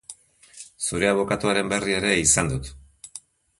[0.85, 2.75] Zure abokatuaren berri ere izan dut.